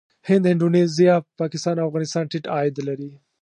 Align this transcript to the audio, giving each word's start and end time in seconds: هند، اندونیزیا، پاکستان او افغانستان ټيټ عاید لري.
هند، 0.29 0.45
اندونیزیا، 0.51 1.15
پاکستان 1.39 1.75
او 1.79 1.87
افغانستان 1.89 2.23
ټيټ 2.31 2.45
عاید 2.53 2.75
لري. 2.87 3.11